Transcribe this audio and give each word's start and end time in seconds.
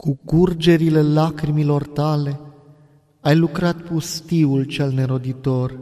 Cu 0.00 0.18
curgerile 0.24 1.02
lacrimilor 1.02 1.86
tale 1.86 2.40
ai 3.20 3.36
lucrat 3.36 3.76
pustiul 3.76 4.64
cel 4.64 4.90
neroditor 4.92 5.78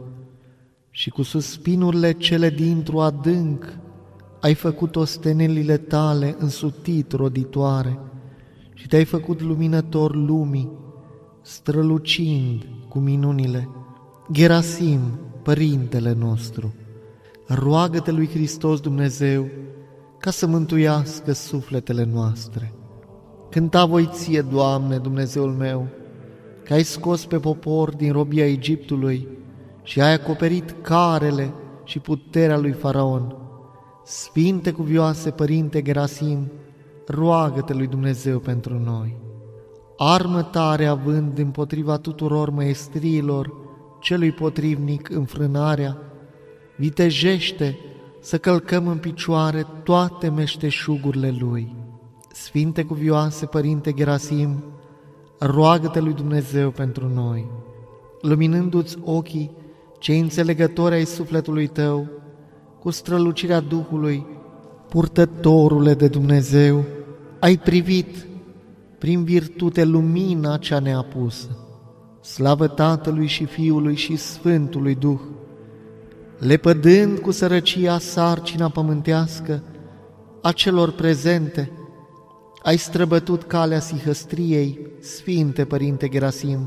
și 0.89 1.09
cu 1.09 1.21
suspinurile 1.21 2.11
cele 2.11 2.49
dintr-o 2.49 3.01
adânc 3.01 3.77
ai 4.39 4.53
făcut 4.53 4.95
ostenelile 4.95 5.77
tale 5.77 6.35
însutit 6.39 7.11
roditoare 7.11 7.99
și 8.73 8.87
te-ai 8.87 9.05
făcut 9.05 9.41
luminător 9.41 10.15
lumii, 10.15 10.71
strălucind 11.41 12.67
cu 12.89 12.99
minunile. 12.99 13.69
Gerasim, 14.31 14.99
Părintele 15.43 16.13
nostru, 16.13 16.73
roagă-te 17.47 18.11
lui 18.11 18.27
Hristos 18.27 18.79
Dumnezeu 18.79 19.47
ca 20.17 20.31
să 20.31 20.47
mântuiască 20.47 21.31
sufletele 21.31 22.03
noastre. 22.03 22.73
Cânta 23.49 23.85
voi 23.85 24.09
ție, 24.11 24.41
Doamne, 24.41 24.97
Dumnezeul 24.97 25.51
meu, 25.51 25.87
că 26.63 26.73
ai 26.73 26.83
scos 26.83 27.25
pe 27.25 27.37
popor 27.37 27.95
din 27.95 28.11
robia 28.11 28.45
Egiptului 28.47 29.27
și 29.83 30.01
ai 30.01 30.13
acoperit 30.13 30.75
carele 30.81 31.53
și 31.83 31.99
puterea 31.99 32.57
lui 32.57 32.71
Faraon. 32.71 33.35
Sfinte 34.05 34.71
cuvioase 34.71 35.29
Părinte 35.29 35.81
Gerasim, 35.81 36.51
roagă-te 37.07 37.73
lui 37.73 37.87
Dumnezeu 37.87 38.39
pentru 38.39 38.79
noi. 38.79 39.17
Armă 39.97 40.41
tare 40.41 40.85
având 40.85 41.37
împotriva 41.37 41.97
tuturor 41.97 42.49
maestriilor 42.49 43.53
celui 43.99 44.31
potrivnic 44.31 45.09
înfrânarea, 45.09 45.97
vitejește 46.77 47.77
să 48.21 48.37
călcăm 48.37 48.87
în 48.87 48.97
picioare 48.97 49.65
toate 49.83 50.29
meșteșugurile 50.29 51.35
lui. 51.39 51.78
Sfinte 52.33 52.83
cuvioase 52.83 53.45
Părinte 53.45 53.93
Gerasim, 53.93 54.63
roagă-te 55.39 55.99
lui 55.99 56.13
Dumnezeu 56.13 56.71
pentru 56.71 57.07
noi, 57.13 57.45
luminându-ți 58.21 58.97
ochii 59.03 59.51
cei 59.99 60.19
înțelegători 60.19 60.95
ai 60.95 61.05
sufletului 61.05 61.67
tău, 61.67 62.07
cu 62.79 62.89
strălucirea 62.89 63.59
Duhului, 63.59 64.25
purtătorule 64.89 65.93
de 65.93 66.07
Dumnezeu, 66.07 66.83
ai 67.39 67.57
privit 67.57 68.27
prin 68.97 69.23
virtute 69.23 69.83
lumina 69.83 70.57
cea 70.57 70.79
neapusă. 70.79 71.57
Slavă 72.21 72.67
Tatălui 72.67 73.27
și 73.27 73.45
Fiului 73.45 73.95
și 73.95 74.15
Sfântului 74.15 74.95
Duh, 74.95 75.19
lepădând 76.37 77.17
cu 77.19 77.31
sărăcia 77.31 77.99
sarcina 77.99 78.69
pământească 78.69 79.63
a 80.41 80.51
celor 80.51 80.91
prezente, 80.91 81.71
ai 82.63 82.77
străbătut 82.77 83.43
calea 83.43 83.79
sihăstriei, 83.79 84.79
Sfinte 84.99 85.65
Părinte 85.65 86.07
Gerasim, 86.07 86.59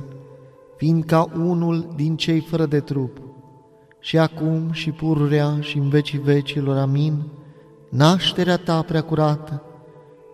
fiind 0.77 1.05
ca 1.05 1.31
unul 1.37 1.93
din 1.97 2.17
cei 2.17 2.41
fără 2.41 2.67
de 2.67 2.81
trup. 2.81 3.21
Și 4.01 4.19
acum 4.19 4.73
și 4.73 4.91
pururea 4.91 5.57
și 5.61 5.79
în 5.79 5.89
vecii 5.89 6.19
vecilor, 6.19 6.77
amin, 6.77 7.23
nașterea 7.89 8.57
ta 8.57 8.83
prea 8.83 9.03
curată, 9.03 9.63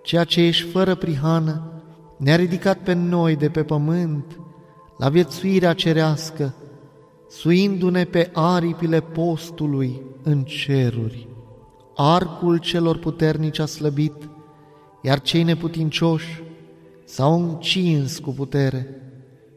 ceea 0.02 0.24
ce 0.24 0.40
ești 0.40 0.68
fără 0.68 0.94
prihană, 0.94 1.72
ne-a 2.16 2.36
ridicat 2.36 2.78
pe 2.78 2.92
noi 2.92 3.36
de 3.36 3.48
pe 3.48 3.62
pământ, 3.62 4.40
la 4.98 5.08
viețuirea 5.08 5.72
cerească, 5.72 6.54
suindu-ne 7.28 8.04
pe 8.04 8.30
aripile 8.32 9.00
postului 9.00 10.02
în 10.22 10.42
ceruri. 10.42 11.28
Arcul 11.94 12.56
celor 12.56 12.98
puternici 12.98 13.58
a 13.58 13.66
slăbit, 13.66 14.27
iar 15.02 15.20
cei 15.20 15.42
neputincioși 15.42 16.42
s-au 17.04 17.34
încins 17.34 18.18
cu 18.18 18.30
putere. 18.30 19.02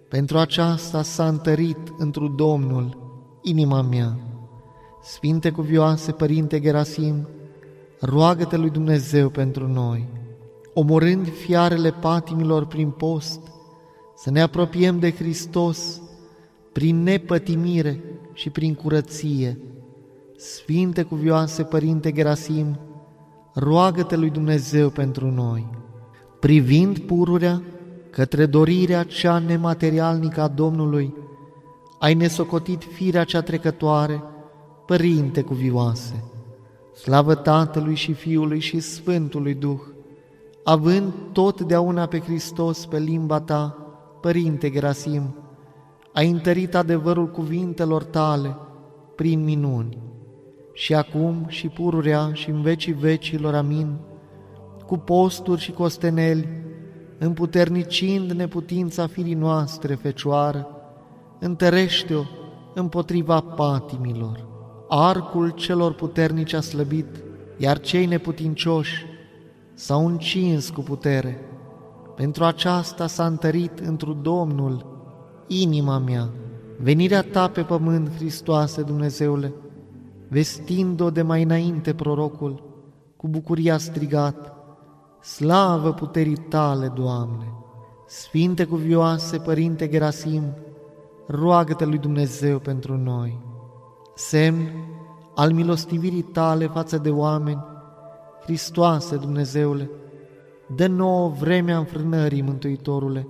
Pentru 0.09 0.37
aceasta 0.37 1.01
s-a 1.01 1.27
întărit 1.27 1.77
întru 1.97 2.27
Domnul 2.27 2.97
inima 3.41 3.81
mea. 3.81 4.19
Sfinte 5.03 5.51
cuvioase, 5.51 6.11
Părinte 6.11 6.59
Gerasim, 6.59 7.27
roagă-te 7.99 8.57
lui 8.57 8.69
Dumnezeu 8.69 9.29
pentru 9.29 9.67
noi, 9.67 10.07
omorând 10.73 11.33
fiarele 11.33 11.91
patimilor 11.91 12.65
prin 12.65 12.89
post, 12.89 13.39
să 14.15 14.31
ne 14.31 14.41
apropiem 14.41 14.99
de 14.99 15.11
Hristos 15.11 16.01
prin 16.71 17.03
nepătimire 17.03 18.03
și 18.33 18.49
prin 18.49 18.73
curăție. 18.73 19.59
Sfinte 20.37 21.03
cuvioase, 21.03 21.63
Părinte 21.63 22.11
Gerasim, 22.11 22.79
roagă-te 23.53 24.15
lui 24.15 24.29
Dumnezeu 24.29 24.89
pentru 24.89 25.31
noi. 25.31 25.67
Privind 26.39 26.99
pururea 26.99 27.61
către 28.09 28.45
dorirea 28.45 29.03
cea 29.03 29.39
nematerialnică 29.39 30.41
a 30.41 30.47
Domnului, 30.47 31.13
ai 31.99 32.13
nesocotit 32.13 32.83
firea 32.83 33.23
cea 33.23 33.41
trecătoare, 33.41 34.23
Părinte 34.85 35.41
cuvioase, 35.41 36.23
slavă 36.95 37.35
Tatălui 37.35 37.95
și 37.95 38.13
Fiului 38.13 38.59
și 38.59 38.79
Sfântului 38.79 39.53
Duh, 39.53 39.79
având 40.63 41.13
totdeauna 41.31 42.05
pe 42.05 42.19
Hristos 42.19 42.85
pe 42.85 42.99
limba 42.99 43.39
ta, 43.39 43.77
Părinte 44.21 44.69
Gerasim, 44.69 45.35
ai 46.13 46.29
întărit 46.29 46.75
adevărul 46.75 47.27
cuvintelor 47.27 48.03
tale 48.03 48.57
prin 49.15 49.43
minuni 49.43 49.97
și 50.73 50.93
acum 50.93 51.45
și 51.47 51.67
pururea 51.67 52.29
și 52.33 52.49
în 52.49 52.61
vecii 52.61 52.93
vecilor, 52.93 53.55
amin, 53.55 53.97
cu 54.85 54.97
posturi 54.97 55.61
și 55.61 55.71
costeneli, 55.71 56.47
împuternicind 57.17 58.31
neputința 58.31 59.07
firii 59.07 59.33
noastre, 59.33 59.95
Fecioară, 59.95 60.67
întărește-o 61.39 62.23
împotriva 62.73 63.39
patimilor. 63.39 64.47
Arcul 64.89 65.49
celor 65.49 65.93
puternici 65.93 66.53
a 66.53 66.61
slăbit, 66.61 67.23
iar 67.57 67.79
cei 67.79 68.05
neputincioși 68.05 69.05
s-au 69.73 70.07
încins 70.07 70.69
cu 70.69 70.81
putere. 70.81 71.39
Pentru 72.15 72.43
aceasta 72.43 73.07
s-a 73.07 73.25
întărit 73.25 73.79
întru 73.79 74.13
Domnul 74.13 74.85
inima 75.47 75.97
mea. 75.97 76.29
Venirea 76.77 77.21
ta 77.21 77.47
pe 77.47 77.61
pământ, 77.61 78.15
Hristoase 78.15 78.81
Dumnezeule, 78.81 79.53
vestind-o 80.31 81.09
de 81.09 81.21
mai 81.21 81.43
înainte 81.43 81.93
prorocul, 81.93 82.63
cu 83.17 83.27
bucuria 83.27 83.77
strigat, 83.77 84.53
Slavă 85.21 85.93
puterii 85.93 86.35
tale, 86.35 86.87
Doamne! 86.87 87.53
Sfinte 88.07 88.65
cuvioase, 88.65 89.37
Părinte 89.37 89.87
Gerasim, 89.87 90.43
roagă-te 91.27 91.85
lui 91.85 91.97
Dumnezeu 91.97 92.59
pentru 92.59 92.97
noi. 92.97 93.39
Semn 94.15 94.69
al 95.35 95.51
milostivirii 95.51 96.21
tale 96.21 96.67
față 96.67 96.97
de 96.97 97.09
oameni, 97.09 97.63
Hristoase 98.43 99.15
Dumnezeule, 99.15 99.89
dă 100.75 100.87
nouă 100.87 101.29
vremea 101.29 101.77
înfrânării, 101.77 102.41
Mântuitorule, 102.41 103.27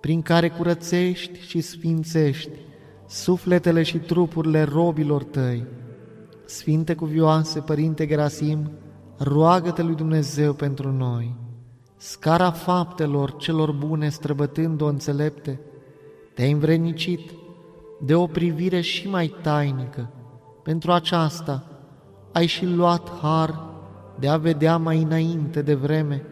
prin 0.00 0.22
care 0.22 0.48
curățești 0.48 1.38
și 1.38 1.60
sfințești 1.60 2.58
sufletele 3.06 3.82
și 3.82 3.98
trupurile 3.98 4.62
robilor 4.62 5.24
tăi. 5.24 5.80
Sfinte 6.44 6.94
cuvioase, 6.94 7.60
Părinte 7.60 8.06
Gerasim, 8.06 8.70
roagă-te 9.18 9.82
lui 9.82 9.94
Dumnezeu 9.94 10.52
pentru 10.52 10.92
noi. 10.92 11.34
Scara 11.96 12.50
faptelor 12.50 13.36
celor 13.36 13.72
bune 13.72 14.08
străbătând-o 14.08 14.86
înțelepte, 14.86 15.60
te-ai 16.34 16.50
învrednicit 16.50 17.30
de 18.00 18.14
o 18.14 18.26
privire 18.26 18.80
și 18.80 19.08
mai 19.08 19.34
tainică. 19.42 20.10
Pentru 20.62 20.92
aceasta 20.92 21.66
ai 22.32 22.46
și 22.46 22.66
luat 22.66 23.10
har 23.20 23.70
de 24.18 24.28
a 24.28 24.36
vedea 24.36 24.76
mai 24.76 25.02
înainte 25.02 25.62
de 25.62 25.74
vreme 25.74 26.26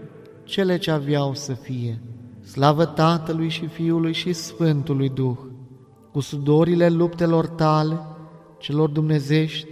cele 0.44 0.78
ce 0.78 0.90
aveau 0.90 1.34
să 1.34 1.52
fie. 1.52 2.00
Slavă 2.40 2.84
Tatălui 2.84 3.48
și 3.48 3.66
Fiului 3.66 4.12
și 4.12 4.32
Sfântului 4.32 5.08
Duh, 5.08 5.38
cu 6.12 6.20
sudorile 6.20 6.88
luptelor 6.88 7.46
tale, 7.46 8.00
celor 8.58 8.88
dumnezești, 8.88 9.68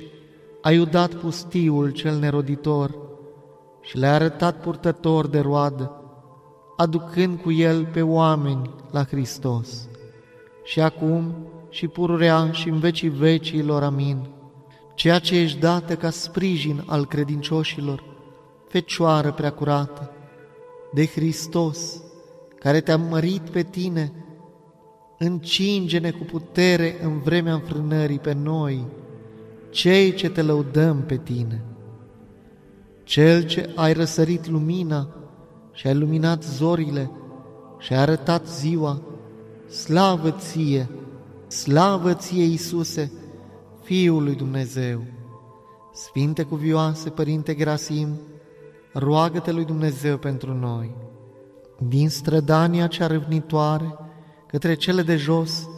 ai 0.69 0.79
udat 0.79 1.15
pustiul 1.15 1.91
cel 1.91 2.19
neroditor 2.19 2.99
și 3.81 3.99
le-ai 3.99 4.13
arătat 4.13 4.61
purtător 4.61 5.27
de 5.27 5.39
roadă, 5.39 6.03
aducând 6.77 7.41
cu 7.41 7.53
el 7.53 7.85
pe 7.85 8.03
oameni 8.03 8.71
la 8.91 9.05
Hristos. 9.05 9.89
Și 10.65 10.81
acum 10.81 11.35
și 11.71 11.87
pururea 11.87 12.51
și 12.53 12.69
în 12.69 12.79
vecii 12.79 13.09
vecilor, 13.09 13.83
amin. 13.83 14.29
Ceea 14.95 15.19
ce 15.19 15.37
ești 15.37 15.59
dată 15.59 15.97
ca 15.97 16.11
sprijin 16.11 16.83
al 16.87 17.07
credincioșilor, 17.07 18.05
Fecioară 18.67 19.33
preacurată, 19.33 20.11
de 20.93 21.07
Hristos, 21.07 22.03
care 22.59 22.81
te-a 22.81 22.97
mărit 22.97 23.51
pe 23.51 23.63
tine, 23.63 24.13
încinge-ne 25.19 26.11
cu 26.11 26.25
putere 26.25 26.99
în 27.03 27.19
vremea 27.19 27.53
înfrânării 27.53 28.19
pe 28.19 28.33
noi, 28.33 28.87
cei 29.71 30.15
ce 30.15 30.31
te 30.31 30.43
lăudăm 30.43 31.03
pe 31.03 31.17
tine. 31.17 31.65
Cel 33.05 33.43
ce 33.43 33.73
ai 33.75 33.93
răsărit 33.93 34.47
lumina 34.47 35.09
și 35.73 35.87
ai 35.87 35.95
luminat 35.95 36.43
zorile 36.43 37.11
și 37.79 37.93
a 37.93 38.01
arătat 38.01 38.47
ziua, 38.47 39.03
slavă 39.69 40.31
ție, 40.31 40.89
slavă 41.47 42.15
ție, 42.15 42.45
Iisuse, 42.45 43.13
Fiul 43.83 44.23
lui 44.23 44.35
Dumnezeu. 44.35 45.05
Sfinte 45.93 46.43
cuvioase, 46.43 47.11
Părinte 47.11 47.55
Grasim, 47.55 48.09
roagă-te 48.93 49.53
lui 49.53 49.65
Dumnezeu 49.65 50.17
pentru 50.17 50.55
noi. 50.55 50.97
Din 51.79 52.09
strădania 52.09 52.87
cea 52.87 53.07
râvnitoare 53.07 53.99
către 54.47 54.75
cele 54.75 55.03
de 55.03 55.17
jos, 55.17 55.69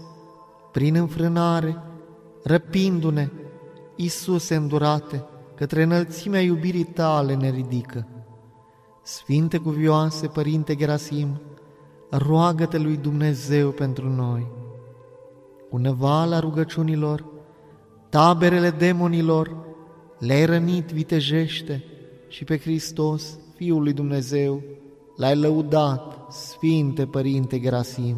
prin 0.73 0.95
înfrânare, 0.95 1.83
răpindu-ne, 2.43 3.29
Iisuse 4.01 4.55
îndurate, 4.55 5.25
către 5.55 5.83
înălțimea 5.83 6.41
iubirii 6.41 6.85
tale 6.85 7.35
ne 7.35 7.51
ridică. 7.51 8.07
Sfinte 9.03 9.59
cuvioase, 9.59 10.27
Părinte 10.27 10.75
Gerasim, 10.75 11.41
roagă-te 12.11 12.79
lui 12.79 12.97
Dumnezeu 12.97 13.71
pentru 13.71 14.09
noi. 14.09 14.47
Cu 15.71 15.77
năvala 15.77 16.39
rugăciunilor, 16.39 17.25
taberele 18.09 18.71
demonilor, 18.71 19.57
le-ai 20.19 20.45
rănit 20.45 20.91
vitejește 20.91 21.85
și 22.29 22.45
pe 22.45 22.59
Hristos, 22.59 23.39
Fiul 23.55 23.83
lui 23.83 23.93
Dumnezeu, 23.93 24.63
l-ai 25.17 25.37
lăudat, 25.37 26.33
Sfinte 26.33 27.07
Părinte 27.07 27.61
Gerasim. 27.61 28.17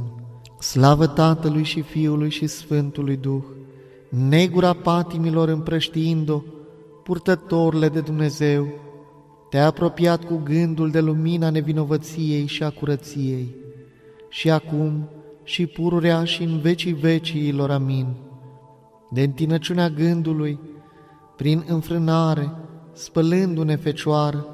Slavă 0.58 1.06
Tatălui 1.06 1.62
și 1.62 1.80
Fiului 1.80 2.30
și 2.30 2.46
Sfântului 2.46 3.16
Duh, 3.16 3.42
negura 4.14 4.72
patimilor 4.72 5.48
împrăștiind-o, 5.48 6.42
purtătorile 7.02 7.88
de 7.88 8.00
Dumnezeu, 8.00 8.66
te-a 9.50 9.66
apropiat 9.66 10.24
cu 10.24 10.40
gândul 10.44 10.90
de 10.90 11.00
lumina 11.00 11.50
nevinovăției 11.50 12.46
și 12.46 12.62
a 12.62 12.70
curăției, 12.70 13.54
și 14.28 14.50
acum 14.50 15.08
și 15.42 15.66
pururea 15.66 16.24
și 16.24 16.42
în 16.42 16.58
vecii 16.58 16.92
veciilor, 16.92 17.70
amin. 17.70 18.06
De 19.10 19.22
întinăciunea 19.22 19.88
gândului, 19.88 20.58
prin 21.36 21.64
înfrânare, 21.66 22.52
spălându-ne 22.92 23.76
fecioară, 23.76 24.46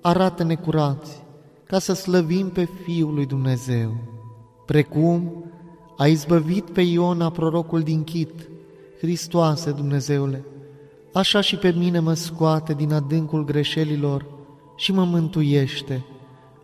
arată-ne 0.00 0.54
curați, 0.54 1.24
ca 1.66 1.78
să 1.78 1.92
slăvim 1.92 2.48
pe 2.48 2.68
Fiul 2.84 3.14
lui 3.14 3.26
Dumnezeu, 3.26 3.94
precum 4.66 5.44
a 5.96 6.06
izbăvit 6.06 6.70
pe 6.70 6.80
Iona 6.80 7.30
prorocul 7.30 7.80
din 7.80 8.04
Chit, 8.04 8.48
Hristoase 8.98 9.70
Dumnezeule, 9.70 10.44
așa 11.12 11.40
și 11.40 11.56
pe 11.56 11.74
mine 11.78 11.98
mă 11.98 12.14
scoate 12.14 12.74
din 12.74 12.92
adâncul 12.92 13.44
greșelilor 13.44 14.26
și 14.76 14.92
mă 14.92 15.04
mântuiește, 15.04 16.04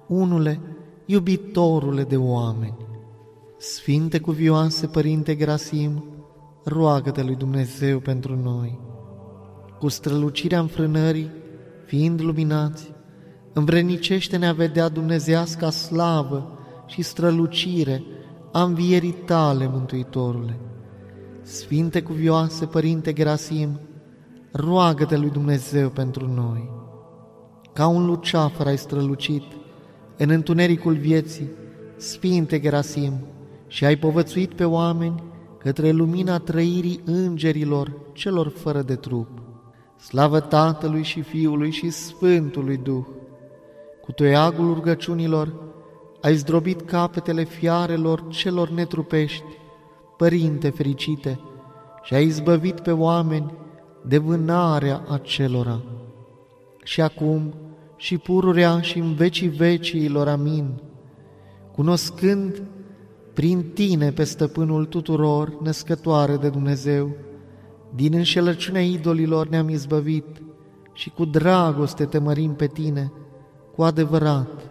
unule, 0.06 0.60
iubitorule 1.06 2.04
de 2.04 2.16
oameni. 2.16 2.76
Sfinte 3.58 4.20
cuvioase, 4.20 4.86
Părinte 4.86 5.34
Grasim, 5.34 6.04
roagă-te 6.64 7.22
lui 7.22 7.34
Dumnezeu 7.34 7.98
pentru 7.98 8.36
noi. 8.42 8.78
Cu 9.78 9.88
strălucirea 9.88 10.60
înfrânării, 10.60 11.30
fiind 11.86 12.20
luminați, 12.20 12.92
învrenicește-ne 13.52 14.48
a 14.48 14.52
vedea 14.52 14.88
dumnezeasca 14.88 15.70
slavă 15.70 16.58
și 16.86 17.02
strălucire 17.02 18.02
a 18.52 18.62
învierii 18.62 19.12
tale, 19.12 19.68
Mântuitorule. 19.68 20.56
Sfinte 21.42 22.02
cuvioase, 22.02 22.66
Părinte 22.66 23.12
Gerasim, 23.12 23.80
roagă-te 24.52 25.16
lui 25.16 25.30
Dumnezeu 25.30 25.88
pentru 25.88 26.26
noi. 26.26 26.70
Ca 27.72 27.86
un 27.86 28.06
luceafăr 28.06 28.66
ai 28.66 28.78
strălucit 28.78 29.42
în 30.16 30.30
întunericul 30.30 30.94
vieții, 30.94 31.50
Sfinte 31.96 32.60
Gerasim, 32.60 33.12
și 33.66 33.84
ai 33.84 33.96
povățuit 33.96 34.52
pe 34.52 34.64
oameni 34.64 35.22
către 35.58 35.90
lumina 35.90 36.38
trăirii 36.38 37.00
îngerilor 37.04 37.92
celor 38.12 38.48
fără 38.48 38.82
de 38.82 38.94
trup. 38.94 39.28
Slavă 39.98 40.40
Tatălui 40.40 41.02
și 41.02 41.22
Fiului 41.22 41.70
și 41.70 41.90
Sfântului 41.90 42.76
Duh! 42.76 43.04
Cu 44.02 44.12
toiagul 44.12 44.74
rugăciunilor 44.74 45.54
ai 46.20 46.34
zdrobit 46.34 46.80
capetele 46.80 47.44
fiarelor 47.44 48.28
celor 48.28 48.68
netrupești, 48.68 49.44
Părinte 50.22 50.70
fericite, 50.70 51.40
și 52.02 52.14
ai 52.14 52.24
izbăvit 52.24 52.80
pe 52.80 52.90
oameni 52.92 53.54
de 54.06 54.18
vânarea 54.18 55.04
acelora. 55.08 55.82
Și 56.82 57.00
acum 57.00 57.54
și 57.96 58.18
pururea 58.18 58.80
și 58.80 58.98
în 58.98 59.14
vecii 59.14 59.48
veciilor, 59.48 60.28
amin, 60.28 60.82
cunoscând 61.72 62.62
prin 63.32 63.70
tine 63.74 64.12
pe 64.12 64.24
stăpânul 64.24 64.84
tuturor, 64.84 65.60
născătoare 65.62 66.36
de 66.36 66.48
Dumnezeu, 66.48 67.16
din 67.94 68.14
înșelăciunea 68.14 68.82
idolilor 68.82 69.48
ne-am 69.48 69.68
izbăvit 69.68 70.42
și 70.92 71.10
cu 71.10 71.24
dragoste 71.24 72.04
te 72.04 72.18
mărim 72.18 72.54
pe 72.54 72.66
tine, 72.66 73.12
cu 73.74 73.82
adevărat, 73.82 74.70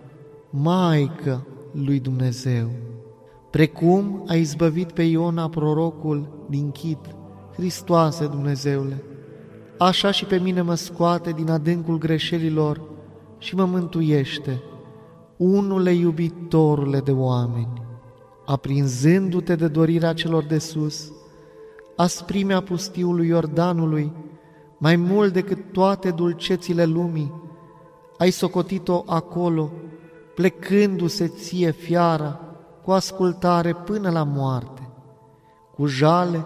Maică 0.50 1.48
lui 1.71 2.00
Dumnezeu. 2.00 2.69
Precum 3.51 4.24
ai 4.27 4.39
izbăvit 4.39 4.92
pe 4.92 5.03
Iona 5.03 5.50
prorocul 5.50 6.45
din 6.50 6.71
Chit, 6.71 7.15
Hristoase 7.53 8.27
Dumnezeule, 8.27 9.03
așa 9.77 10.12
și 10.12 10.25
pe 10.25 10.38
mine 10.38 10.62
mă 10.62 10.75
scoate 10.75 11.31
din 11.31 11.50
adâncul 11.50 11.98
greșelilor 11.98 12.81
și 13.38 13.56
mă 13.56 13.65
mântuiește, 13.65 14.62
unule 15.38 15.94
iubitorule 15.94 17.00
de 17.00 17.12
oameni, 17.12 17.81
aprinzându-te 18.45 19.56
de 19.56 19.68
dorirea 19.68 20.13
celor 20.13 20.44
de 20.44 20.57
sus, 20.57 21.12
asprimea 21.95 22.62
pustiului 22.62 23.27
Iordanului, 23.27 24.12
mai 24.77 24.95
mult 24.95 25.33
decât 25.33 25.71
toate 25.71 26.12
dulcețile 26.12 26.86
lumii, 26.86 27.33
ai 28.18 28.30
socotit-o 28.30 29.03
acolo, 29.06 29.71
plecându-se 30.36 31.27
ție 31.27 31.71
fiara, 31.71 32.50
cu 32.83 32.92
ascultare 32.92 33.74
până 33.74 34.10
la 34.10 34.24
moarte. 34.24 34.89
Cu 35.75 35.86
jale, 35.86 36.45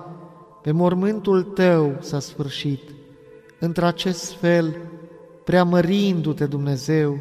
pe 0.61 0.71
mormântul 0.71 1.43
tău 1.43 1.95
s-a 1.99 2.19
sfârșit, 2.19 2.81
într-acest 3.59 4.33
fel, 4.33 4.75
preamărindu-te 5.43 6.45
Dumnezeu, 6.45 7.19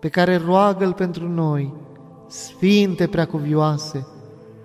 pe 0.00 0.08
care 0.08 0.36
roagă-L 0.36 0.92
pentru 0.92 1.28
noi, 1.28 1.74
Sfinte 2.26 3.06
Preacuvioase, 3.06 4.06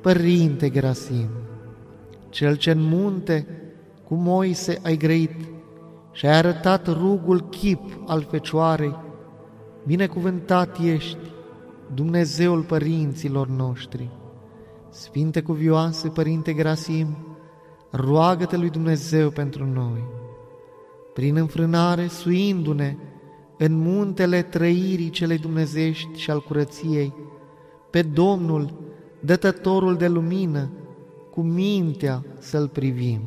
Părinte 0.01 0.69
Gerasim, 0.69 1.29
Cel 2.29 2.55
ce 2.55 2.71
în 2.71 2.81
munte 2.81 3.47
cu 4.07 4.15
Moise 4.15 4.79
ai 4.83 4.97
grăit 4.97 5.35
și 6.11 6.25
ai 6.25 6.35
arătat 6.37 6.87
rugul 6.87 7.49
chip 7.49 7.81
al 8.05 8.27
Fecioarei, 8.29 8.95
binecuvântat 9.85 10.77
ești, 10.79 11.17
Dumnezeul 11.93 12.61
părinților 12.61 13.47
noștri. 13.47 14.09
Sfinte 14.89 15.41
Cuvioase, 15.41 16.07
Părinte 16.07 16.53
Gerasim, 16.53 17.07
roagă-te 17.91 18.57
lui 18.57 18.69
Dumnezeu 18.69 19.29
pentru 19.29 19.65
noi 19.65 20.23
prin 21.15 21.35
înfrânare, 21.35 22.07
suindu-ne 22.07 22.97
în 23.57 23.73
muntele 23.73 24.41
trăirii 24.41 25.09
celei 25.09 25.37
dumnezești 25.37 26.19
și 26.19 26.31
al 26.31 26.41
curăției, 26.41 27.13
pe 27.89 28.01
Domnul, 28.01 28.73
dătătorul 29.19 29.95
de 29.95 30.07
lumină, 30.07 30.69
cu 31.31 31.41
mintea 31.41 32.25
să-L 32.39 32.67
privim. 32.67 33.21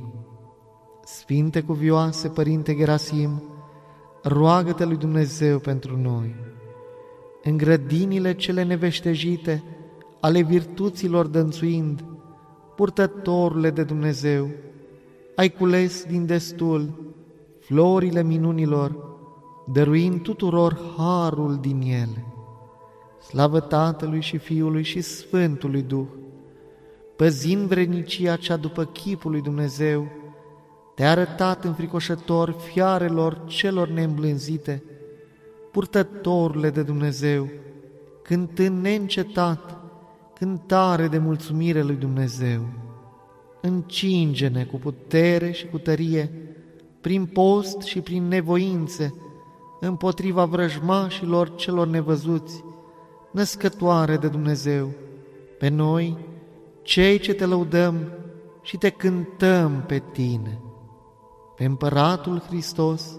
Sfinte 1.05 1.61
cuvioase, 1.61 2.29
Părinte 2.29 2.75
Gerasim, 2.75 3.43
roagă-te 4.23 4.85
lui 4.85 4.97
Dumnezeu 4.97 5.59
pentru 5.59 5.97
noi. 5.97 6.35
În 7.49 7.57
grădinile 7.57 8.35
cele 8.35 8.63
neveștejite, 8.63 9.63
ale 10.21 10.43
virtuților 10.43 11.27
dănțuind, 11.27 12.05
purtătorile 12.77 13.71
de 13.71 13.83
Dumnezeu, 13.83 14.49
ai 15.35 15.49
cules 15.49 16.05
din 16.05 16.27
destul 16.27 17.13
florile 17.61 18.23
minunilor, 18.23 18.97
dăruind 19.73 20.23
tuturor 20.23 20.79
harul 20.97 21.59
din 21.61 21.81
ele. 21.81 22.27
Slavă 23.29 23.61
Tatălui 23.61 24.21
și 24.21 24.39
Fiului 24.39 24.83
și 24.83 25.01
Sfântului 25.01 25.83
Duh, 25.83 26.07
păzind 27.17 27.69
vrenicia 27.69 28.37
cea 28.37 28.57
după 28.57 28.85
chipul 28.85 29.31
lui 29.31 29.43
Dumnezeu, 29.43 30.07
te-a 30.95 31.11
arătat 31.11 31.65
înfricoșător 31.65 32.51
fiarelor 32.51 33.43
celor 33.47 33.89
neîmblânzite, 33.89 34.83
purtătorile 35.71 36.71
de 36.71 36.83
Dumnezeu, 36.83 37.49
cântând 38.23 38.83
neîncetat 38.83 39.79
cântare 40.35 41.09
de 41.09 41.19
mulțumire 41.19 41.83
lui 41.83 41.95
Dumnezeu. 41.95 42.61
Încinge-ne 43.61 44.65
cu 44.65 44.77
putere 44.77 45.51
și 45.51 45.67
cu 45.67 45.79
tărie, 45.79 46.31
prin 47.01 47.27
post 47.27 47.81
și 47.81 48.01
prin 48.01 48.29
nevoințe, 48.29 49.15
împotriva 49.81 50.45
vrăjmașilor 50.45 51.55
celor 51.55 51.87
nevăzuți, 51.87 52.65
născătoare 53.31 54.17
de 54.17 54.29
Dumnezeu, 54.29 54.91
pe 55.59 55.69
noi, 55.69 56.17
cei 56.83 57.19
ce 57.19 57.35
te 57.35 57.47
lăudăm 57.47 58.13
și 58.63 58.77
te 58.77 58.91
cântăm 58.91 59.85
pe 59.87 60.03
tine, 60.13 60.61
pe 61.57 61.65
împăratul 61.65 62.41
Hristos, 62.41 63.19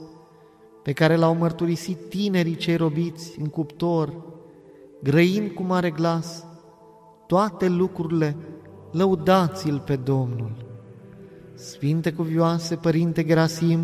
pe 0.90 0.96
care 0.96 1.16
l-au 1.16 1.36
mărturisit 1.36 2.10
tinerii 2.10 2.56
cei 2.56 2.76
robiți 2.76 3.40
în 3.40 3.46
cuptor, 3.46 4.14
grăind 5.04 5.52
cu 5.52 5.64
mare 5.64 5.90
glas, 5.90 6.46
toate 7.28 7.68
lucrurile, 7.68 8.36
lăudați-l 8.92 9.80
pe 9.86 9.96
Domnul. 9.96 10.52
Sfinte 11.54 12.12
cuvioase, 12.12 12.76
Părinte 12.76 13.24
Gerasim, 13.24 13.80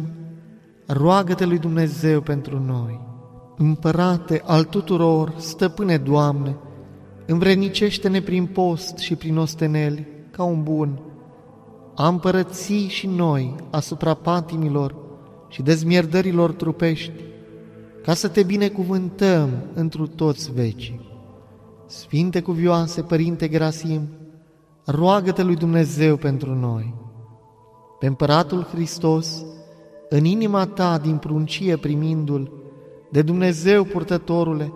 roagă-te 0.85 1.45
lui 1.45 1.57
Dumnezeu 1.57 2.21
pentru 2.21 2.59
noi. 2.59 3.00
Împărate 3.57 4.41
al 4.45 4.63
tuturor, 4.63 5.33
stăpâne 5.38 5.97
Doamne, 5.97 6.57
învrenicește-ne 7.25 8.21
prin 8.21 8.45
post 8.45 8.97
și 8.97 9.15
prin 9.15 9.38
osteneli, 9.38 10.07
ca 10.31 10.43
un 10.43 10.63
bun, 10.63 11.01
a 11.95 12.07
împărății 12.07 12.88
și 12.88 13.07
noi 13.07 13.55
asupra 13.71 14.13
patimilor 14.13 15.03
și 15.48 15.62
dezmierdărilor 15.62 16.52
trupești, 16.52 17.12
ca 18.04 18.14
să 18.14 18.28
te 18.28 18.44
binecuvântăm 18.44 19.50
întru 19.74 20.08
toți 20.08 20.52
vecii. 20.54 21.00
Sfinte 21.88 22.42
cuvioase, 22.42 23.02
Părinte 23.02 23.50
Gerasim, 23.50 24.02
roagă-te 24.86 25.44
lui 25.44 25.56
Dumnezeu 25.56 26.16
pentru 26.16 26.54
noi. 26.54 26.94
Pe 28.00 28.06
Împăratul 28.06 28.64
Hristos, 28.64 29.46
în 30.10 30.25
inima 30.25 30.66
ta 30.66 30.98
din 30.98 31.18
pruncie 31.18 31.78
primindu-l, 31.78 32.52
de 33.12 33.22
Dumnezeu 33.22 33.84
purtătorule, 33.84 34.74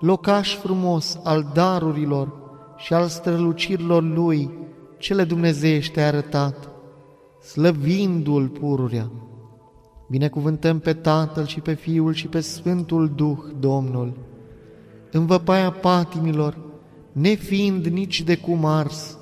locaș 0.00 0.56
frumos 0.56 1.18
al 1.22 1.50
darurilor 1.54 2.32
și 2.76 2.94
al 2.94 3.08
strălucirilor 3.08 4.02
Lui, 4.02 4.50
cele 4.98 5.24
dumnezeiește 5.24 6.00
arătat, 6.00 6.70
slăvindu-L 7.40 8.48
pururea. 8.48 9.10
Binecuvântăm 10.12 10.78
pe 10.78 10.92
Tatăl 10.92 11.46
și 11.46 11.60
pe 11.60 11.74
Fiul 11.74 12.14
și 12.14 12.26
pe 12.26 12.40
Sfântul 12.40 13.12
Duh, 13.16 13.38
Domnul, 13.60 14.12
în 15.10 15.26
văpaia 15.26 15.70
patimilor, 15.70 16.58
nefiind 17.12 17.86
nici 17.86 18.22
de 18.22 18.36
cum 18.36 18.64
ars, 18.64 19.18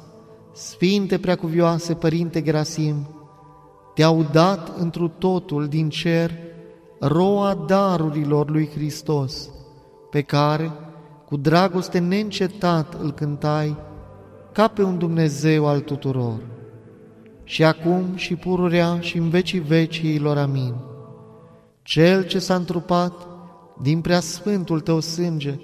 Sfinte 0.53 1.19
preacuvioase 1.19 1.95
Părinte 1.95 2.43
Gerasim, 2.43 3.09
te-au 3.95 4.27
dat 4.33 4.79
întru 4.79 5.09
totul 5.09 5.69
din 5.69 5.89
cer 5.89 6.31
roa 7.01 7.55
darurilor 7.67 8.51
lui 8.51 8.69
Hristos, 8.75 9.51
pe 10.11 10.23
care, 10.23 10.71
cu 11.27 11.37
dragoste 11.37 11.99
neîncetat, 11.99 13.01
îl 13.03 13.13
cântai, 13.13 13.77
ca 14.53 14.69
pe 14.69 14.83
un 14.83 14.99
Dumnezeu 14.99 15.67
al 15.67 15.81
tuturor. 15.81 16.41
Și 17.51 17.65
acum 17.65 18.05
și 18.15 18.35
pururea 18.37 19.01
și 19.01 19.17
în 19.17 19.29
vecii 19.29 19.59
veciilor, 19.59 20.37
amin. 20.37 20.75
Cel 21.83 22.27
ce 22.27 22.39
s-a 22.39 22.55
întrupat 22.55 23.13
din 23.83 24.01
prea 24.01 24.21
sfântul 24.21 24.81
tău 24.81 25.01
sânge, 25.01 25.59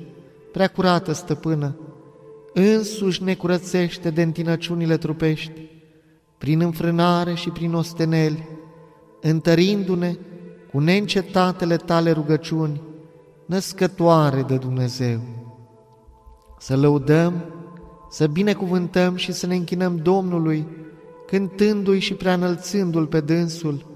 prea 0.53 0.69
curată 0.69 1.13
stăpână, 1.13 1.77
însuși 2.55 3.23
ne 3.23 3.35
curățește 3.35 4.11
de 4.11 4.23
întinăciunile 4.23 4.97
trupești, 4.97 5.61
prin 6.39 6.61
înfrânare 6.61 7.35
și 7.35 7.51
prin 7.51 7.75
osteneli, 7.75 8.49
întărindu-ne 9.21 10.17
cu 10.73 10.79
neîncetatele 10.79 11.77
tale 11.77 12.11
rugăciuni, 12.11 12.83
născătoare 13.45 14.43
de 14.43 14.57
Dumnezeu. 14.57 15.21
Să 16.59 16.77
lăudăm, 16.77 17.45
să 18.11 18.27
binecuvântăm 18.27 19.17
și 19.17 19.33
să 19.33 19.47
ne 19.47 19.55
închinăm 19.55 19.97
Domnului, 19.97 20.85
cântându-i 21.27 21.99
și 21.99 22.15
preanălțându-l 22.15 23.07
pe 23.07 23.21
dânsul, 23.21 23.87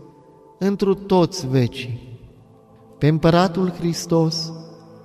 întru 0.58 0.94
toți 0.94 1.48
vecii. 1.48 2.18
Pe 2.98 3.08
împăratul 3.08 3.70
Hristos, 3.70 4.52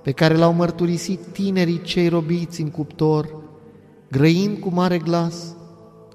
pe 0.02 0.12
care 0.12 0.36
l-au 0.36 0.52
mărturisit 0.52 1.20
tinerii 1.32 1.82
cei 1.82 2.08
robiți 2.08 2.60
în 2.60 2.70
cuptor, 2.70 3.36
grăind 4.10 4.58
cu 4.58 4.68
mare 4.68 4.98
glas, 4.98 5.56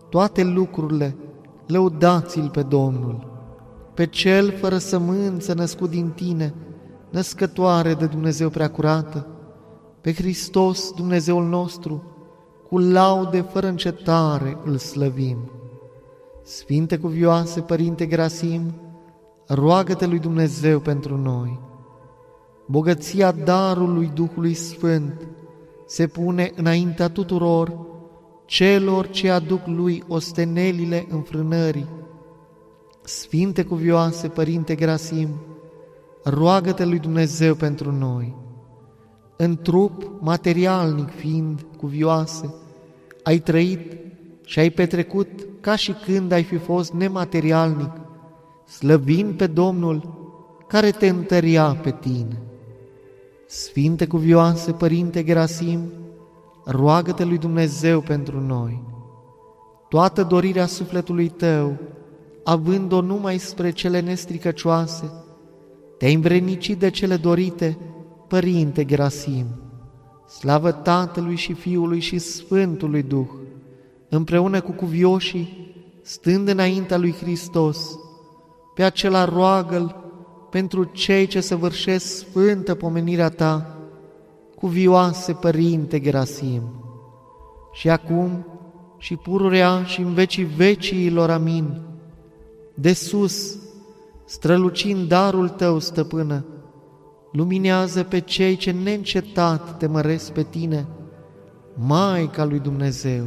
toate 0.10 0.44
lucrurile, 0.44 1.16
lăudați-l 1.68 2.50
pe 2.50 2.62
Domnul 2.62 3.30
pe 3.94 4.06
Cel 4.06 4.52
fără 4.52 4.78
sămânță 4.78 5.54
născut 5.54 5.90
din 5.90 6.10
tine, 6.10 6.54
născătoare 7.10 7.94
de 7.94 8.06
Dumnezeu 8.06 8.50
preacurată, 8.50 9.28
pe 10.02 10.14
Hristos, 10.14 10.92
Dumnezeul 10.92 11.46
nostru, 11.46 12.04
cu 12.70 12.78
laude 12.78 13.42
fără 13.42 13.68
încetare 13.68 14.58
îl 14.66 14.78
slăvim. 14.78 15.38
Sfinte 16.44 16.98
cuvioase, 16.98 17.62
Părinte 17.62 18.06
Grasim, 18.06 18.74
roagă-te 19.48 20.06
lui 20.06 20.20
Dumnezeu 20.20 20.80
pentru 20.80 21.18
noi. 21.18 21.60
Bogăția 22.68 23.32
darului 23.32 24.12
Duhului 24.14 24.54
Sfânt 24.54 25.28
se 25.86 26.08
pune 26.08 26.52
înaintea 26.56 27.10
tuturor 27.10 27.90
celor 28.46 29.08
ce 29.08 29.30
aduc 29.30 29.62
lui 29.66 30.04
ostenelile 30.08 31.06
înfrânării, 31.10 31.90
Sfinte 33.04 33.64
cuvioase, 33.64 34.28
Părinte 34.28 34.76
Grasim, 34.76 35.30
roagă-te 36.24 36.86
lui 36.86 37.00
Dumnezeu 37.00 37.56
pentru 37.56 37.92
noi. 37.92 38.36
În 39.38 39.58
trup 39.58 40.12
materialnic 40.20 41.10
fiind 41.10 41.66
cuvioase, 41.78 42.54
ai 43.24 43.40
trăit 43.40 43.98
și 44.46 44.60
ai 44.60 44.70
petrecut 44.70 45.28
ca 45.62 45.76
și 45.76 45.94
când 46.06 46.32
ai 46.32 46.44
fi 46.44 46.58
fost 46.58 46.94
nematerialnic, 46.94 47.92
slăvind 48.68 49.34
pe 49.34 49.48
Domnul 49.48 50.20
care 50.68 50.92
te 50.92 51.08
întăria 51.08 51.78
pe 51.84 51.96
tine. 52.00 52.42
Sfinte 53.48 54.08
cuvioase, 54.08 54.72
Părinte 54.72 55.24
Gerasim, 55.24 55.80
roagă-te 56.66 57.24
lui 57.24 57.38
Dumnezeu 57.38 58.02
pentru 58.02 58.40
noi. 58.40 58.84
Toată 59.90 60.24
dorirea 60.24 60.66
sufletului 60.66 61.28
tău 61.28 61.78
având-o 62.44 63.02
numai 63.02 63.38
spre 63.38 63.72
cele 63.72 64.00
nestricăcioase, 64.00 65.12
te-ai 65.98 66.14
învrenicit 66.14 66.80
de 66.80 66.90
cele 66.90 67.16
dorite, 67.16 67.78
Părinte 68.28 68.86
Gerasim, 68.86 69.46
slavă 70.40 70.72
Tatălui 70.72 71.36
și 71.36 71.54
Fiului 71.54 72.00
și 72.00 72.18
Sfântului 72.18 73.04
Duh, 73.04 73.28
împreună 74.16 74.62
cu 74.62 74.72
cuvioșii, 74.72 75.76
stând 76.02 76.48
înaintea 76.48 76.98
lui 76.98 77.14
Hristos, 77.14 78.00
pe 78.76 78.84
acela 78.84 79.26
roagă 79.26 79.96
pentru 80.50 80.84
cei 80.84 81.28
ce 81.28 81.42
săvârșesc 81.42 82.06
sfântă 82.06 82.76
pomenirea 82.76 83.30
ta, 83.30 83.78
cuvioase 84.56 85.34
Părinte 85.34 86.00
Gerasim. 86.00 86.62
Și 87.74 87.90
acum 87.90 88.46
și 88.98 89.16
pururea 89.16 89.84
și 89.84 90.02
în 90.02 90.14
vecii 90.14 90.44
veciilor, 90.44 91.30
amin 91.30 91.82
de 92.74 92.94
sus, 92.94 93.58
strălucind 94.26 95.08
darul 95.08 95.50
tău, 95.50 95.80
stăpână, 95.80 96.46
luminează 97.32 98.04
pe 98.04 98.20
cei 98.20 98.56
ce 98.56 98.72
neîncetat 98.72 99.78
te 99.78 99.88
măresc 99.88 100.32
pe 100.32 100.44
tine, 100.44 100.88
Maica 101.74 102.46
lui 102.46 102.60
Dumnezeu, 102.60 103.24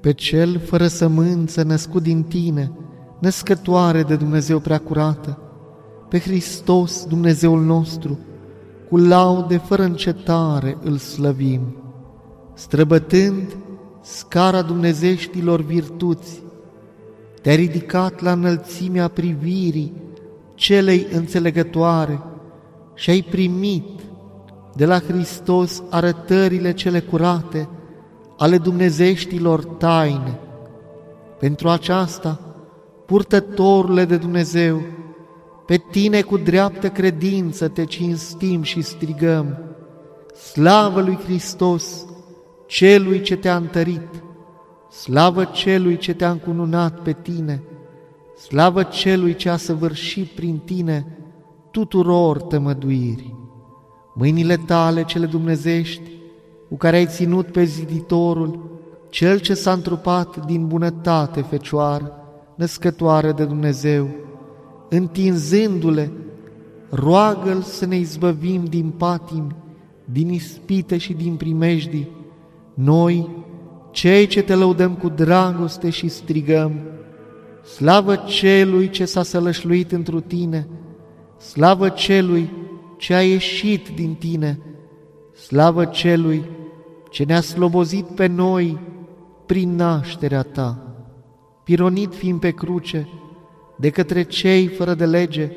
pe 0.00 0.12
cel 0.12 0.58
fără 0.58 0.86
sămânță 0.86 1.62
născut 1.62 2.02
din 2.02 2.22
tine, 2.22 2.72
născătoare 3.18 4.02
de 4.02 4.16
Dumnezeu 4.16 4.58
preacurată, 4.58 5.38
pe 6.08 6.18
Hristos, 6.18 7.04
Dumnezeul 7.04 7.60
nostru, 7.60 8.18
cu 8.88 8.96
laude 8.96 9.56
fără 9.56 9.82
încetare 9.82 10.76
îl 10.82 10.96
slăvim, 10.96 11.76
străbătând 12.54 13.56
scara 14.02 14.62
dumnezeștilor 14.62 15.60
virtuți, 15.60 16.42
te-ai 17.42 17.56
ridicat 17.56 18.20
la 18.20 18.32
înălțimea 18.32 19.08
privirii 19.08 19.92
celei 20.54 21.06
înțelegătoare 21.12 22.20
și 22.94 23.10
ai 23.10 23.22
primit 23.22 24.00
de 24.74 24.86
la 24.86 24.98
Hristos 24.98 25.82
arătările 25.90 26.72
cele 26.72 27.00
curate 27.00 27.68
ale 28.38 28.58
dumnezeștilor 28.58 29.64
taine. 29.64 30.38
Pentru 31.38 31.68
aceasta, 31.68 32.40
purtătorule 33.06 34.04
de 34.04 34.16
Dumnezeu, 34.16 34.82
pe 35.66 35.76
tine 35.90 36.20
cu 36.20 36.36
dreaptă 36.36 36.88
credință 36.88 37.68
te 37.68 37.84
cinstim 37.84 38.62
și 38.62 38.80
strigăm, 38.80 39.58
Slavă 40.52 41.00
lui 41.00 41.18
Hristos, 41.24 42.06
celui 42.66 43.20
ce 43.20 43.36
te-a 43.36 43.56
întărit! 43.56 44.22
Slavă 44.90 45.44
celui 45.44 45.96
ce 45.96 46.14
te-a 46.14 46.30
încununat 46.30 47.00
pe 47.00 47.12
tine, 47.12 47.62
slavă 48.46 48.82
celui 48.82 49.34
ce 49.34 49.48
a 49.48 49.56
săvârșit 49.56 50.26
prin 50.26 50.58
tine 50.58 51.18
tuturor 51.70 52.42
tămăduiri. 52.42 53.34
Mâinile 54.14 54.56
tale 54.56 55.04
cele 55.04 55.26
dumnezești 55.26 56.10
cu 56.68 56.76
care 56.76 56.96
ai 56.96 57.06
ținut 57.06 57.46
pe 57.46 57.64
ziditorul, 57.64 58.80
cel 59.08 59.38
ce 59.38 59.54
s-a 59.54 59.72
întrupat 59.72 60.46
din 60.46 60.66
bunătate 60.66 61.40
fecioară, 61.40 62.12
născătoare 62.54 63.32
de 63.32 63.44
Dumnezeu, 63.44 64.08
întinzându-le, 64.88 66.12
roagă-L 66.90 67.62
să 67.62 67.86
ne 67.86 67.96
izbăvim 67.96 68.64
din 68.64 68.92
patimi, 68.96 69.56
din 70.04 70.28
ispite 70.30 70.96
și 70.96 71.12
din 71.12 71.34
primejdii, 71.34 72.08
noi, 72.74 73.28
cei 73.90 74.26
ce 74.26 74.42
te 74.42 74.54
lăudăm 74.54 74.94
cu 74.94 75.08
dragoste 75.08 75.90
și 75.90 76.08
strigăm, 76.08 76.72
slavă 77.74 78.16
celui 78.16 78.90
ce 78.90 79.04
s-a 79.04 79.22
sălășluit 79.22 79.92
întru 79.92 80.20
tine, 80.20 80.68
slavă 81.38 81.88
celui 81.88 82.50
ce 82.96 83.14
a 83.14 83.22
ieșit 83.22 83.88
din 83.88 84.14
tine, 84.14 84.58
slavă 85.46 85.84
celui 85.84 86.44
ce 87.10 87.24
ne-a 87.24 87.40
slobozit 87.40 88.04
pe 88.04 88.26
noi 88.26 88.78
prin 89.46 89.74
nașterea 89.74 90.42
ta, 90.42 90.78
pironit 91.64 92.14
fiind 92.14 92.40
pe 92.40 92.50
cruce 92.50 93.08
de 93.76 93.90
către 93.90 94.22
cei 94.22 94.66
fără 94.66 94.94
de 94.94 95.06
lege 95.06 95.52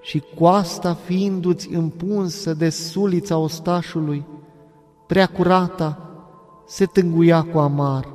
și 0.00 0.22
coasta 0.34 0.94
fiindu-ți 0.94 1.74
împunsă 1.74 2.54
de 2.54 2.68
sulița 2.68 3.36
ostașului, 3.36 4.24
prea 5.06 5.26
curata, 5.26 6.10
se 6.66 6.84
tânguia 6.86 7.42
cu 7.42 7.58
amar. 7.58 8.08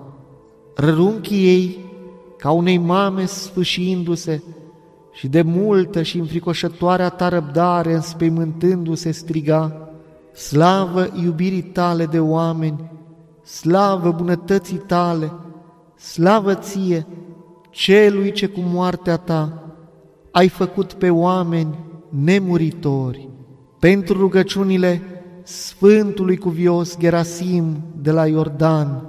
Rărunchii 0.76 1.46
ei, 1.48 1.86
ca 2.38 2.52
unei 2.52 2.78
mame 2.78 3.26
sfâșindu-se 3.26 4.44
și 5.14 5.28
de 5.28 5.42
multă 5.42 6.02
și 6.02 6.18
înfricoșătoarea 6.18 7.10
ta 7.10 7.30
răbdare 7.30 7.94
înspăimântându-se 7.94 9.12
striga, 9.12 9.87
Slavă 10.38 11.08
iubirii 11.24 11.62
tale 11.62 12.06
de 12.06 12.20
oameni, 12.20 12.91
slavă 13.44 14.12
bunătății 14.12 14.77
tale, 14.77 15.32
slavă 15.96 16.53
ție, 16.53 17.06
celui 17.70 18.32
ce 18.32 18.48
cu 18.48 18.60
moartea 18.60 19.17
ta 19.17 19.74
ai 20.32 20.48
făcut 20.48 20.94
pe 20.94 21.10
oameni 21.10 21.79
nemuritori, 22.10 23.29
pentru 23.79 24.17
rugăciunile 24.17 25.01
Sfântului 25.44 26.38
Cuvios 26.38 26.98
Gerasim 26.98 27.84
de 28.01 28.12
la 28.12 28.27
Iordan, 28.27 29.08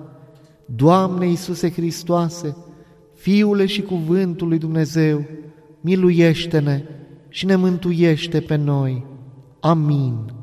Doamne 0.65 1.27
Iisuse 1.27 1.71
Hristoase, 1.71 2.57
Fiule 3.15 3.67
și 3.67 3.83
Cuvântul 3.83 4.49
lui 4.49 4.59
Dumnezeu, 4.59 5.25
miluiește-ne 5.81 6.85
și 7.29 7.47
ne 7.47 7.57
mântuiește 7.57 8.41
pe 8.41 8.57
noi. 8.57 9.07
Amin. 9.61 10.37